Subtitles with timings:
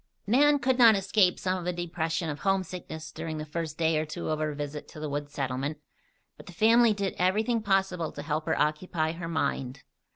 [0.25, 4.03] Nan could not escape some of the depression of homesickness during the first day or
[4.07, 5.77] two of her visit to the woods settlement;
[6.37, 9.83] but the family did everything possible to help her occupy her mind.